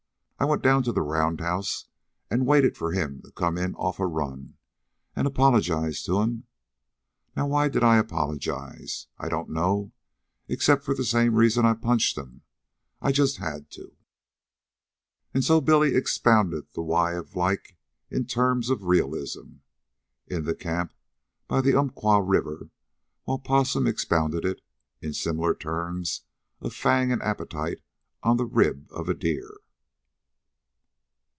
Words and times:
I 0.37 0.45
went 0.45 0.63
down 0.63 0.81
to 0.85 0.91
the 0.91 1.03
roundhouse 1.03 1.85
an' 2.31 2.45
waited 2.45 2.75
for 2.75 2.95
'm 2.95 3.21
to 3.21 3.31
come 3.31 3.59
in 3.59 3.75
off 3.75 3.99
a 3.99 4.07
run, 4.07 4.55
an' 5.15 5.27
apologized 5.27 6.07
to 6.07 6.17
'm. 6.19 6.47
Now 7.37 7.45
why 7.45 7.69
did 7.69 7.83
I 7.83 7.97
apologize? 7.97 9.05
I 9.19 9.29
don't 9.29 9.51
know, 9.51 9.91
except 10.47 10.83
for 10.83 10.95
the 10.95 11.03
same 11.05 11.35
reason 11.35 11.63
I 11.63 11.75
punched 11.75 12.17
'm 12.17 12.41
I 13.03 13.11
just 13.11 13.37
had 13.37 13.69
to." 13.73 13.95
And 15.31 15.43
so 15.43 15.61
Billy 15.61 15.93
expounded 15.93 16.69
the 16.73 16.81
why 16.81 17.13
of 17.13 17.35
like 17.35 17.77
in 18.09 18.25
terms 18.25 18.71
of 18.71 18.85
realism, 18.85 19.57
in 20.25 20.45
the 20.45 20.55
camp 20.55 20.95
by 21.47 21.61
the 21.61 21.75
Umpqua 21.75 22.19
River, 22.19 22.71
while 23.25 23.37
Possum 23.37 23.85
expounded 23.85 24.43
it, 24.43 24.61
in 25.03 25.13
similar 25.13 25.53
terms 25.53 26.21
of 26.59 26.73
fang 26.73 27.11
and 27.11 27.21
appetite, 27.21 27.83
on 28.23 28.37
the 28.37 28.45
rib 28.47 28.87
of 28.91 29.05
deer. 29.19 29.59